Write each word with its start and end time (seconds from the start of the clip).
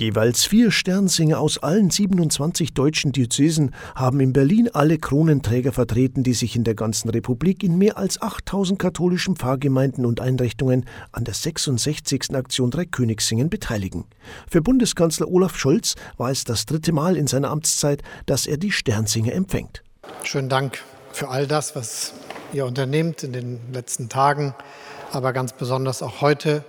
Jeweils 0.00 0.46
vier 0.46 0.70
Sternsinger 0.70 1.38
aus 1.38 1.58
allen 1.58 1.90
27 1.90 2.72
deutschen 2.72 3.12
Diözesen 3.12 3.74
haben 3.94 4.18
in 4.20 4.32
Berlin 4.32 4.70
alle 4.72 4.96
Kronenträger 4.96 5.72
vertreten, 5.72 6.22
die 6.22 6.32
sich 6.32 6.56
in 6.56 6.64
der 6.64 6.74
ganzen 6.74 7.10
Republik 7.10 7.62
in 7.62 7.76
mehr 7.76 7.98
als 7.98 8.22
8000 8.22 8.78
katholischen 8.78 9.36
Pfarrgemeinden 9.36 10.06
und 10.06 10.22
Einrichtungen 10.22 10.86
an 11.12 11.24
der 11.24 11.34
66. 11.34 12.34
Aktion 12.34 12.70
Dreikönigssingen 12.70 13.50
beteiligen. 13.50 14.06
Für 14.50 14.62
Bundeskanzler 14.62 15.28
Olaf 15.28 15.58
Scholz 15.58 15.96
war 16.16 16.30
es 16.30 16.44
das 16.44 16.64
dritte 16.64 16.92
Mal 16.92 17.14
in 17.14 17.26
seiner 17.26 17.50
Amtszeit, 17.50 18.02
dass 18.24 18.46
er 18.46 18.56
die 18.56 18.72
Sternsinger 18.72 19.34
empfängt. 19.34 19.82
Schönen 20.22 20.48
Dank 20.48 20.78
für 21.12 21.28
all 21.28 21.46
das, 21.46 21.76
was 21.76 22.14
ihr 22.54 22.64
unternehmt 22.64 23.22
in 23.22 23.34
den 23.34 23.60
letzten 23.70 24.08
Tagen, 24.08 24.54
aber 25.12 25.34
ganz 25.34 25.52
besonders 25.52 26.02
auch 26.02 26.22
heute 26.22 26.64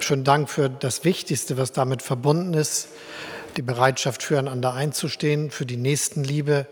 Schönen 0.00 0.24
Dank 0.24 0.50
für 0.50 0.68
das 0.68 1.04
Wichtigste, 1.04 1.56
was 1.56 1.72
damit 1.72 2.02
verbunden 2.02 2.54
ist, 2.54 2.88
die 3.56 3.62
Bereitschaft 3.62 4.22
füreinander 4.22 4.74
einzustehen, 4.74 5.50
für 5.50 5.64
die 5.66 5.76
Nächstenliebe 5.76 6.66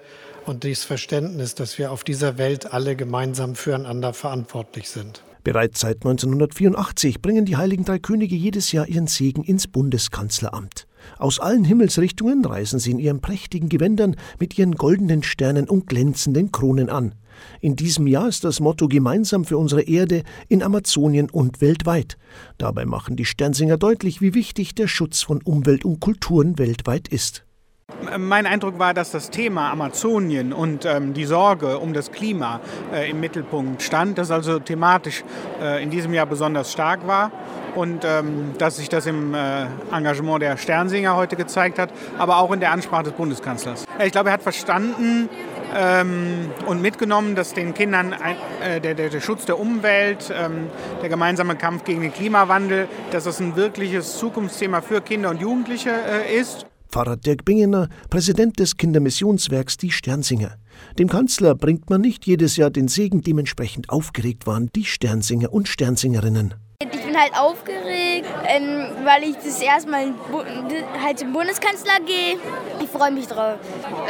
und 0.46 0.64
das 0.64 0.84
Verständnis, 0.84 1.54
dass 1.54 1.78
wir 1.78 1.92
auf 1.92 2.04
dieser 2.04 2.38
Welt 2.38 2.72
alle 2.72 2.96
gemeinsam 2.96 3.54
füreinander 3.54 4.12
verantwortlich 4.12 4.90
sind. 4.90 5.22
Bereits 5.44 5.80
seit 5.80 5.96
1984 5.96 7.20
bringen 7.20 7.44
die 7.44 7.56
Heiligen 7.56 7.84
Drei 7.84 7.98
Könige 7.98 8.36
jedes 8.36 8.70
Jahr 8.70 8.86
ihren 8.86 9.08
Segen 9.08 9.42
ins 9.42 9.66
Bundeskanzleramt. 9.66 10.86
Aus 11.19 11.41
allen 11.41 11.65
Himmelsrichtungen 11.65 12.45
reisen 12.45 12.79
sie 12.79 12.91
in 12.91 12.98
ihren 12.98 13.20
prächtigen 13.20 13.69
Gewändern 13.69 14.16
mit 14.38 14.59
ihren 14.59 14.74
goldenen 14.74 15.23
Sternen 15.23 15.69
und 15.69 15.87
glänzenden 15.87 16.52
Kronen 16.52 16.88
an. 16.88 17.15
In 17.61 17.77
diesem 17.77 18.06
Jahr 18.06 18.28
ist 18.28 18.45
das 18.45 18.61
Motto 18.61 18.88
Gemeinsam 18.88 19.45
für 19.45 19.59
unsere 19.59 19.83
Erde 19.83 20.23
in 20.48 20.62
Amazonien 20.62 21.30
und 21.30 21.61
weltweit. 21.61 22.19
Dabei 22.59 22.84
machen 22.84 23.16
die 23.16 23.25
Sternsinger 23.25 23.78
deutlich, 23.78 24.20
wie 24.20 24.34
wichtig 24.34 24.75
der 24.75 24.88
Schutz 24.88 25.23
von 25.23 25.41
Umwelt 25.42 25.84
und 25.84 26.01
Kulturen 26.01 26.59
weltweit 26.59 27.09
ist. 27.09 27.45
Mein 28.18 28.46
Eindruck 28.46 28.78
war, 28.78 28.95
dass 28.95 29.10
das 29.10 29.30
Thema 29.30 29.70
Amazonien 29.70 30.52
und 30.52 30.84
ähm, 30.84 31.14
die 31.14 31.25
Sorge 31.25 31.78
um 31.78 31.92
das 31.92 32.11
Klima 32.11 32.61
äh, 32.92 33.11
im 33.11 33.20
Mittelpunkt 33.20 33.83
stand, 33.83 34.19
das 34.19 34.30
also 34.30 34.58
thematisch 34.58 35.25
äh, 35.62 35.83
in 35.83 35.91
diesem 35.91 36.12
Jahr 36.12 36.27
besonders 36.27 36.72
stark 36.72 37.06
war 37.06 37.30
und 37.75 38.05
ähm, 38.05 38.53
dass 38.58 38.77
sich 38.77 38.88
das 38.88 39.06
im 39.06 39.34
äh, 39.34 39.66
Engagement 39.92 40.42
der 40.42 40.56
Sternsinger 40.56 41.16
heute 41.16 41.36
gezeigt 41.36 41.78
hat, 41.78 41.91
aber 42.19 42.38
auch 42.38 42.50
in 42.53 42.60
der 42.60 42.72
Ansprache 42.72 43.05
des 43.05 43.12
Bundeskanzlers. 43.12 43.84
Ich 44.05 44.12
glaube, 44.12 44.30
er 44.30 44.34
hat 44.34 44.42
verstanden, 44.42 45.28
ähm, 45.75 46.50
und 46.66 46.83
mitgenommen, 46.83 47.34
dass 47.34 47.55
den 47.55 47.72
Kindern 47.72 48.12
ein, 48.12 48.36
äh, 48.62 48.80
der, 48.80 48.94
der, 48.94 49.08
der, 49.08 49.20
Schutz 49.20 49.47
der 49.47 49.58
Umwelt, 49.58 50.30
ähm, 50.36 50.69
der 51.00 51.08
gemeinsame 51.08 51.56
Kampf 51.56 51.84
gegen 51.84 52.03
den 52.03 52.12
Klimawandel, 52.12 52.88
dass 53.10 53.25
das 53.25 53.41
ein 53.41 53.56
wirkliches 53.56 54.19
Zukunftsthema 54.19 54.83
für 54.83 55.00
Kinder 55.00 55.30
und 55.30 55.41
Jugendliche 55.41 55.91
äh, 55.91 56.38
ist. 56.38 56.66
Pfarrer 56.92 57.16
Dirk 57.16 57.46
Bingener, 57.46 57.88
Präsident 58.10 58.58
des 58.58 58.76
Kindermissionswerks 58.76 59.78
Die 59.78 59.90
Sternsinger. 59.90 60.58
Dem 60.98 61.08
Kanzler 61.08 61.54
bringt 61.54 61.88
man 61.88 62.02
nicht 62.02 62.26
jedes 62.26 62.56
Jahr 62.56 62.70
den 62.70 62.86
Segen, 62.86 63.22
dementsprechend 63.22 63.88
aufgeregt 63.88 64.46
waren 64.46 64.68
die 64.76 64.84
Sternsinger 64.84 65.50
und 65.54 65.68
Sternsingerinnen. 65.68 66.54
Ich 67.12 67.18
bin 67.18 67.24
halt 67.24 67.38
aufgeregt, 67.38 68.27
ähm, 68.46 68.86
weil 69.05 69.24
ich 69.24 69.36
das 69.36 69.60
erste 69.60 69.91
Mal 69.91 70.14
halt 71.05 71.19
zum 71.19 71.34
Bundeskanzler 71.34 72.00
gehe. 72.06 72.38
Ich 72.82 72.88
freue 72.88 73.10
mich 73.10 73.27
drauf. 73.27 73.56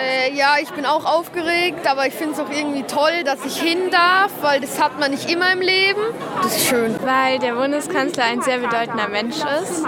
Äh, 0.01 0.33
ja, 0.37 0.55
ich 0.63 0.71
bin 0.71 0.87
auch 0.87 1.05
aufgeregt, 1.05 1.85
aber 1.85 2.07
ich 2.07 2.15
finde 2.15 2.35
es 2.35 2.39
auch 2.39 2.49
irgendwie 2.49 2.85
toll, 2.85 3.25
dass 3.25 3.45
ich 3.45 3.61
hin 3.61 3.91
darf, 3.91 4.31
weil 4.41 4.61
das 4.61 4.81
hat 4.81 5.01
man 5.01 5.11
nicht 5.11 5.29
immer 5.29 5.53
im 5.53 5.61
Leben. 5.61 6.01
Das 6.45 6.57
ist 6.57 6.67
schön. 6.69 6.95
Weil 7.03 7.41
der 7.41 7.55
Bundeskanzler 7.55 8.23
ein 8.23 8.41
sehr 8.43 8.59
bedeutender 8.59 9.09
Mensch 9.09 9.39
ist. 9.39 9.83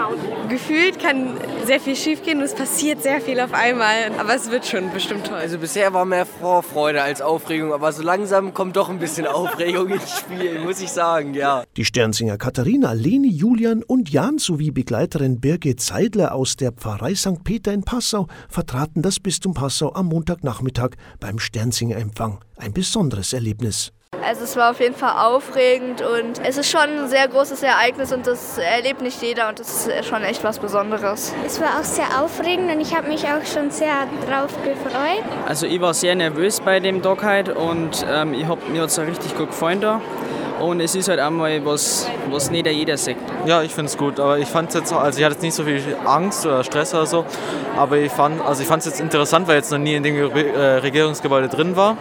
Gefühlt 0.49 0.99
kann 0.99 1.37
sehr 1.63 1.79
viel 1.79 1.95
schiefgehen 1.95 2.39
und 2.39 2.43
es 2.43 2.53
passiert 2.53 3.01
sehr 3.01 3.21
viel 3.21 3.39
auf 3.39 3.53
einmal, 3.53 4.11
aber 4.19 4.35
es 4.35 4.51
wird 4.51 4.65
schon 4.65 4.91
bestimmt 4.91 5.27
toll. 5.27 5.37
Also 5.37 5.57
bisher 5.57 5.93
war 5.93 6.03
mehr 6.05 6.25
Vorfreude 6.25 7.01
als 7.01 7.21
Aufregung, 7.21 7.73
aber 7.73 7.93
so 7.93 8.03
langsam 8.03 8.53
kommt 8.53 8.75
doch 8.75 8.89
ein 8.89 8.99
bisschen 8.99 9.25
Aufregung 9.25 9.89
ins 9.89 10.19
Spiel, 10.19 10.59
muss 10.59 10.81
ich 10.81 10.91
sagen, 10.91 11.33
ja. 11.33 11.63
Die 11.77 11.85
Sternsinger 11.85 12.37
Katharina, 12.37 12.91
Leni, 13.05 13.29
Julian 13.29 13.83
und 13.83 14.09
Jan 14.09 14.39
sowie 14.39 14.71
Begleiterin 14.71 15.39
Birgit 15.39 15.79
Seidler 15.79 16.33
aus 16.33 16.55
der 16.55 16.71
Pfarrei 16.71 17.13
St. 17.13 17.43
Peter 17.43 17.71
in 17.71 17.83
Passau 17.83 18.25
vertraten 18.49 19.03
das 19.03 19.19
Bistum 19.19 19.53
Passau 19.53 19.93
am 19.93 20.07
Montagnachmittag 20.07 20.95
beim 21.19 21.37
Sternsinger-Empfang. 21.37 22.39
Ein 22.57 22.73
besonderes 22.73 23.33
Erlebnis. 23.33 23.91
Also 24.23 24.43
es 24.43 24.55
war 24.55 24.71
auf 24.71 24.79
jeden 24.79 24.95
Fall 24.95 25.23
aufregend 25.23 26.01
und 26.01 26.39
es 26.43 26.57
ist 26.57 26.71
schon 26.71 26.81
ein 26.81 27.07
sehr 27.07 27.27
großes 27.27 27.61
Ereignis 27.61 28.11
und 28.11 28.25
das 28.25 28.57
erlebt 28.57 29.03
nicht 29.03 29.21
jeder 29.21 29.49
und 29.49 29.59
das 29.59 29.85
ist 29.85 30.05
schon 30.07 30.23
echt 30.23 30.43
was 30.43 30.57
Besonderes. 30.57 31.31
Es 31.45 31.61
war 31.61 31.79
auch 31.79 31.83
sehr 31.83 32.23
aufregend 32.23 32.71
und 32.73 32.81
ich 32.81 32.95
habe 32.95 33.07
mich 33.07 33.23
auch 33.25 33.45
schon 33.45 33.69
sehr 33.69 34.07
drauf 34.27 34.51
gefreut. 34.63 35.23
Also 35.45 35.67
ich 35.67 35.79
war 35.79 35.93
sehr 35.93 36.15
nervös 36.15 36.59
bei 36.59 36.79
dem 36.79 37.03
Tag 37.03 37.23
heute 37.23 37.53
und 37.53 38.03
ähm, 38.09 38.33
ich 38.33 38.47
habe 38.47 38.67
mir 38.71 38.81
jetzt 38.81 38.97
richtig 38.97 39.37
gut 39.37 39.49
gefallen 39.49 39.79
da. 39.79 40.01
Und 40.59 40.79
es 40.79 40.95
ist 40.95 41.09
halt 41.09 41.19
einmal 41.19 41.65
was, 41.65 42.07
was 42.29 42.49
nicht 42.49 42.65
jeder 42.67 42.97
sagt. 42.97 43.19
Ja, 43.45 43.61
ich 43.61 43.73
finde 43.73 43.89
es 43.89 43.97
gut. 43.97 44.19
Aber 44.19 44.39
ich 44.39 44.47
fand 44.47 44.73
jetzt, 44.73 44.93
also 44.93 45.19
ich 45.19 45.25
hatte 45.25 45.35
jetzt 45.35 45.43
nicht 45.43 45.53
so 45.53 45.63
viel 45.63 45.81
Angst 46.05 46.45
oder 46.45 46.63
Stress 46.63 46.93
oder 46.93 47.05
so. 47.05 47.25
Aber 47.77 47.97
ich 47.97 48.11
fand 48.11 48.41
also 48.41 48.63
ich 48.63 48.69
es 48.69 48.85
jetzt 48.85 49.01
interessant, 49.01 49.47
weil 49.47 49.57
ich 49.57 49.63
jetzt 49.63 49.71
noch 49.71 49.79
nie 49.79 49.95
in 49.95 50.03
dem 50.03 50.15
äh, 50.15 50.59
Regierungsgebäude 50.77 51.49
drin 51.49 51.75
war. 51.75 51.97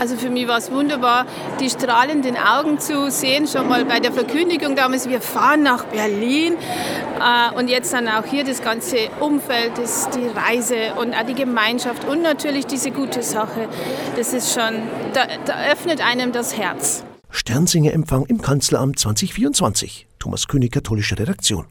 Also 0.00 0.16
für 0.16 0.30
mich 0.30 0.48
war 0.48 0.56
es 0.58 0.70
wunderbar, 0.70 1.26
die 1.60 1.68
strahlenden 1.68 2.36
Augen 2.36 2.78
zu 2.78 3.10
sehen, 3.10 3.46
schon 3.46 3.68
mal 3.68 3.84
bei 3.84 4.00
der 4.00 4.12
Verkündigung 4.12 4.74
damals, 4.74 5.08
wir 5.08 5.20
fahren 5.20 5.62
nach 5.62 5.84
Berlin. 5.84 6.54
Äh, 7.20 7.54
und 7.58 7.68
jetzt 7.68 7.92
dann 7.92 8.08
auch 8.08 8.24
hier 8.24 8.44
das 8.44 8.62
ganze 8.62 8.96
Umfeld, 9.20 9.72
das, 9.76 10.08
die 10.10 10.26
Reise 10.26 10.94
und 10.98 11.14
auch 11.14 11.26
die 11.26 11.34
Gemeinschaft 11.34 12.08
und 12.08 12.22
natürlich 12.22 12.66
diese 12.66 12.90
gute 12.90 13.22
Sache. 13.22 13.68
Das 14.16 14.32
ist 14.32 14.54
schon, 14.54 14.74
da, 15.12 15.22
da 15.44 15.70
öffnet 15.70 16.00
einem 16.04 16.32
das 16.32 16.56
Herz. 16.56 17.04
Sternsinger-Empfang 17.30 18.26
im 18.26 18.40
Kanzleramt 18.40 18.98
2024. 18.98 20.06
Thomas 20.18 20.48
König, 20.48 20.72
katholische 20.72 21.18
Redaktion. 21.18 21.66